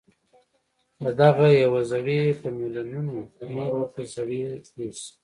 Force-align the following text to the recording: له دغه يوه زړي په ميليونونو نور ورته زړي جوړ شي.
له 1.03 1.11
دغه 1.21 1.47
يوه 1.63 1.81
زړي 1.91 2.19
په 2.39 2.47
ميليونونو 2.57 3.13
نور 3.53 3.71
ورته 3.75 4.01
زړي 4.15 4.39
جوړ 4.73 4.91
شي. 4.99 5.09